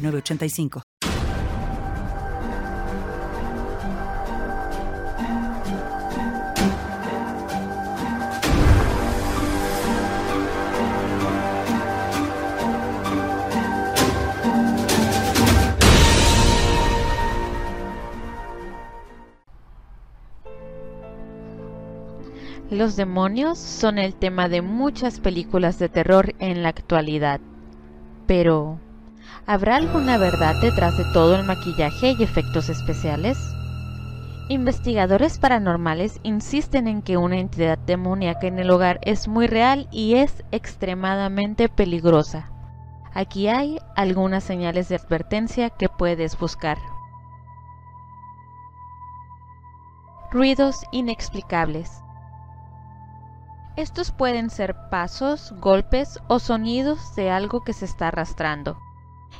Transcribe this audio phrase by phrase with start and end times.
[0.00, 0.82] 985.
[22.70, 27.40] Los demonios son el tema de muchas películas de terror en la actualidad.
[28.26, 28.78] Pero,
[29.46, 33.38] ¿Habrá alguna verdad detrás de todo el maquillaje y efectos especiales?
[34.50, 40.14] Investigadores paranormales insisten en que una entidad demoníaca en el hogar es muy real y
[40.14, 42.50] es extremadamente peligrosa.
[43.12, 46.78] Aquí hay algunas señales de advertencia que puedes buscar.
[50.30, 52.02] Ruidos inexplicables.
[53.76, 58.78] Estos pueden ser pasos, golpes o sonidos de algo que se está arrastrando.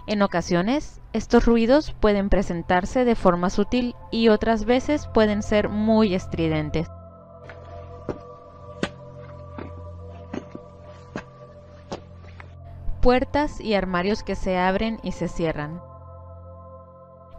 [0.06, 6.14] En ocasiones, estos ruidos pueden presentarse de forma sutil y otras veces pueden ser muy
[6.14, 6.89] estridentes.
[13.03, 15.80] Puertas y armarios que se abren y se cierran.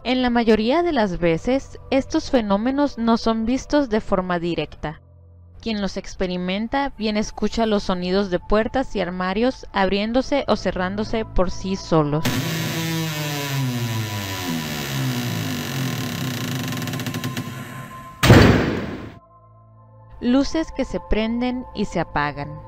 [0.02, 5.00] En la mayoría de las veces, estos fenómenos no son vistos de forma directa.
[5.60, 11.50] Quien los experimenta bien escucha los sonidos de puertas y armarios abriéndose o cerrándose por
[11.50, 12.24] sí solos.
[20.22, 22.58] Luces que se prenden y se apagan.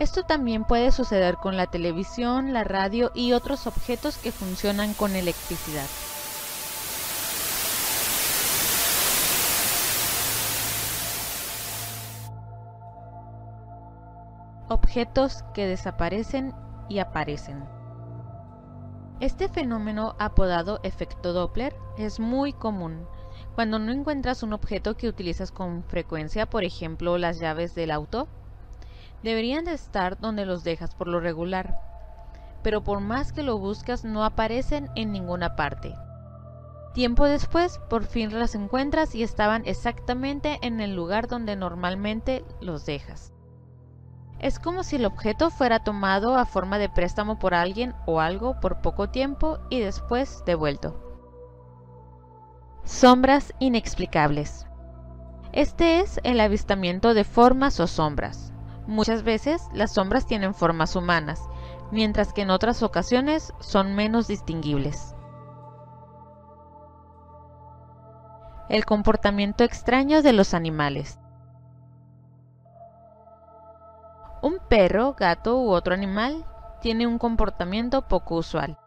[0.00, 5.14] Esto también puede suceder con la televisión, la radio y otros objetos que funcionan con
[5.14, 5.86] electricidad.
[14.90, 16.52] Objetos que desaparecen
[16.88, 17.62] y aparecen.
[19.20, 23.06] Este fenómeno apodado efecto Doppler es muy común.
[23.54, 28.26] Cuando no encuentras un objeto que utilizas con frecuencia, por ejemplo las llaves del auto,
[29.22, 31.78] deberían de estar donde los dejas por lo regular,
[32.64, 35.94] pero por más que lo buscas no aparecen en ninguna parte.
[36.94, 42.86] Tiempo después, por fin las encuentras y estaban exactamente en el lugar donde normalmente los
[42.86, 43.32] dejas.
[44.40, 48.58] Es como si el objeto fuera tomado a forma de préstamo por alguien o algo
[48.58, 50.98] por poco tiempo y después devuelto.
[52.84, 54.66] Sombras inexplicables.
[55.52, 58.54] Este es el avistamiento de formas o sombras.
[58.86, 61.42] Muchas veces las sombras tienen formas humanas,
[61.90, 65.14] mientras que en otras ocasiones son menos distinguibles.
[68.70, 71.18] El comportamiento extraño de los animales.
[74.70, 76.44] Perro, gato u otro animal
[76.80, 78.78] tiene un comportamiento poco usual.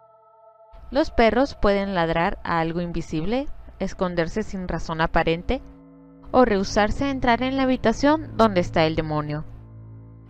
[0.92, 3.50] Los perros pueden ladrar a algo invisible,
[3.80, 5.62] esconderse sin razón aparente
[6.32, 9.44] o rehusarse a entrar en la habitación donde está el demonio.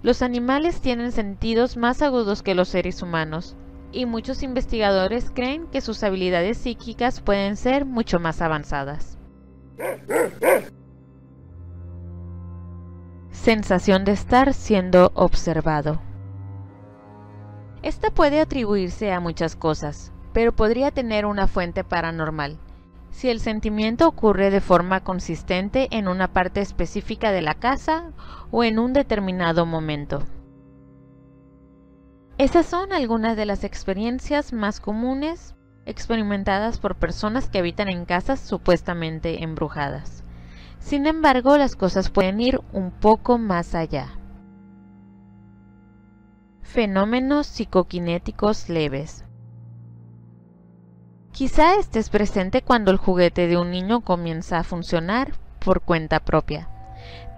[0.01, 3.55] Los animales tienen sentidos más agudos que los seres humanos,
[3.91, 9.19] y muchos investigadores creen que sus habilidades psíquicas pueden ser mucho más avanzadas.
[13.43, 15.99] Sensación de estar siendo observado.
[17.81, 22.57] Esta puede atribuirse a muchas cosas, pero podría tener una fuente paranormal.
[23.11, 28.13] Si el sentimiento ocurre de forma consistente en una parte específica de la casa
[28.49, 30.23] o en un determinado momento.
[32.37, 35.53] Esas son algunas de las experiencias más comunes
[35.85, 40.22] experimentadas por personas que habitan en casas supuestamente embrujadas.
[40.83, 44.09] Sin embargo, las cosas pueden ir un poco más allá.
[46.61, 49.23] Fenómenos psicoquinéticos leves.
[51.31, 56.67] Quizá estés presente cuando el juguete de un niño comienza a funcionar por cuenta propia.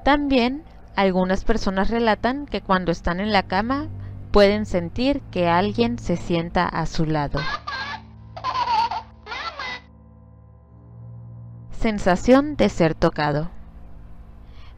[0.04, 0.64] También
[0.96, 3.90] algunas personas relatan que cuando están en la cama
[4.32, 7.40] pueden sentir que alguien se sienta a su lado.
[11.86, 13.52] Sensación de ser tocado.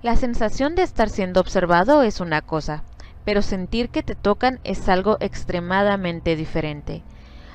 [0.02, 2.84] La sensación de estar siendo observado es una cosa,
[3.24, 7.04] pero sentir que te tocan es algo extremadamente diferente.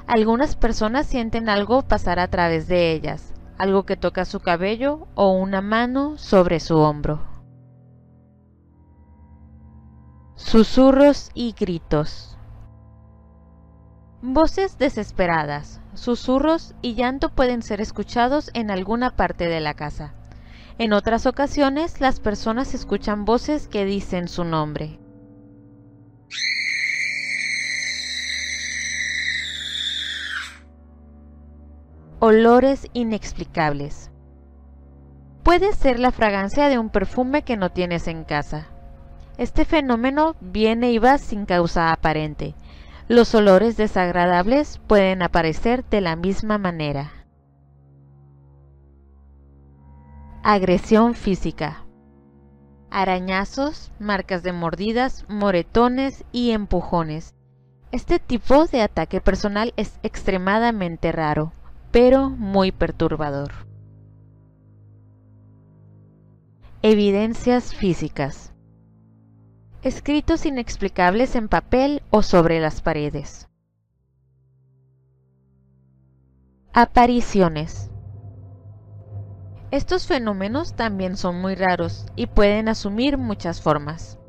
[0.06, 5.32] Algunas personas sienten algo pasar a través de ellas, algo que toca su cabello o
[5.32, 7.20] una mano sobre su hombro.
[10.34, 12.38] Susurros y gritos.
[14.24, 20.14] Voces desesperadas, susurros y llanto pueden ser escuchados en alguna parte de la casa.
[20.78, 25.00] En otras ocasiones las personas escuchan voces que dicen su nombre.
[32.20, 34.12] Olores inexplicables.
[35.42, 38.68] Puede ser la fragancia de un perfume que no tienes en casa.
[39.36, 42.54] Este fenómeno viene y va sin causa aparente.
[43.12, 47.12] Los olores desagradables pueden aparecer de la misma manera.
[50.42, 51.84] Agresión física.
[52.90, 57.34] Arañazos, marcas de mordidas, moretones y empujones.
[57.90, 61.52] Este tipo de ataque personal es extremadamente raro
[61.90, 63.52] pero muy perturbador.
[66.80, 68.51] Evidencias físicas.
[69.82, 73.48] Escritos inexplicables en papel o sobre las paredes.
[76.72, 77.90] Apariciones.
[79.72, 84.20] Estos fenómenos también son muy raros y pueden asumir muchas formas.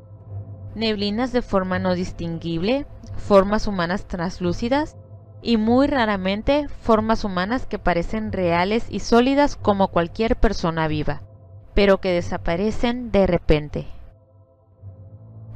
[0.74, 2.84] Neblinas de forma no distinguible,
[3.16, 4.96] formas humanas translúcidas,
[5.40, 11.22] y muy raramente formas humanas que parecen reales y sólidas como cualquier persona viva,
[11.74, 13.86] pero que desaparecen de repente.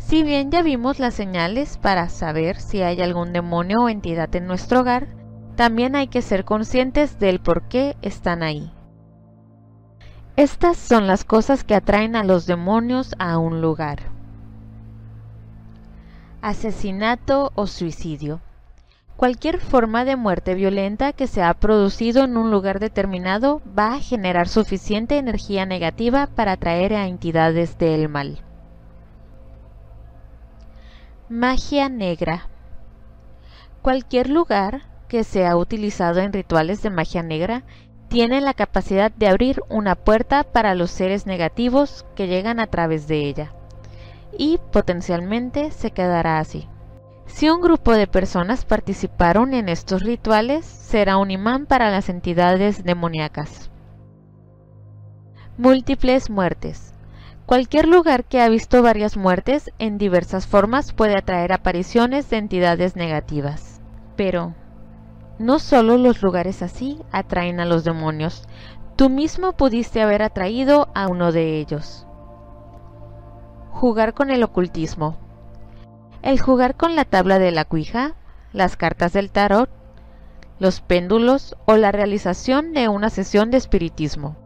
[0.08, 4.46] Si bien ya vimos las señales para saber si hay algún demonio o entidad en
[4.46, 5.06] nuestro hogar,
[5.55, 8.72] también hay que ser conscientes del por qué están ahí.
[10.34, 13.99] Estas son las cosas que atraen a los demonios a un lugar.
[16.40, 18.40] Asesinato o suicidio.
[19.19, 24.00] Cualquier forma de muerte violenta que se ha producido en un lugar determinado va a
[24.00, 28.48] generar suficiente energía negativa para atraer a entidades del mal.
[31.30, 32.48] Magia negra.
[33.82, 37.64] Cualquier lugar que sea utilizado en rituales de magia negra
[38.08, 43.08] tiene la capacidad de abrir una puerta para los seres negativos que llegan a través
[43.08, 43.52] de ella
[44.38, 46.66] y potencialmente se quedará así.
[47.26, 52.84] Si un grupo de personas participaron en estos rituales, será un imán para las entidades
[52.84, 53.70] demoníacas.
[55.58, 56.94] Múltiples muertes.
[57.49, 62.95] Cualquier lugar que ha visto varias muertes en diversas formas puede atraer apariciones de entidades
[62.95, 63.81] negativas.
[64.17, 64.53] Pero,
[65.39, 68.47] no solo los lugares así atraen a los demonios,
[68.97, 72.06] tú mismo pudiste haber atraído a uno de ellos.
[73.71, 75.17] Jugar con el ocultismo.
[76.21, 78.12] El jugar con la tabla de la cuija,
[78.53, 79.71] las cartas del tarot,
[80.59, 84.37] los péndulos o la realización de una sesión de espiritismo.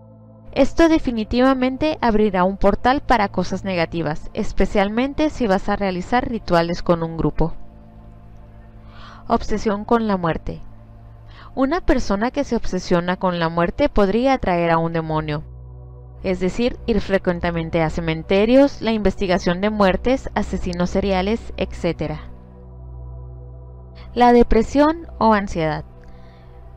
[0.53, 7.03] Esto definitivamente abrirá un portal para cosas negativas, especialmente si vas a realizar rituales con
[7.03, 7.55] un grupo.
[9.29, 10.61] Obsesión con la muerte.
[11.55, 15.43] Una persona que se obsesiona con la muerte podría atraer a un demonio,
[16.23, 22.19] es decir, ir frecuentemente a cementerios, la investigación de muertes, asesinos seriales, etc.
[24.13, 25.87] La depresión o ansiedad.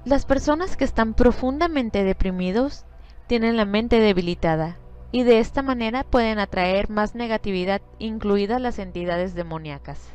[0.05, 2.85] Las personas que están profundamente deprimidos
[3.27, 4.77] tienen la mente debilitada
[5.11, 10.14] y de esta manera pueden atraer más negatividad, incluidas las entidades demoníacas.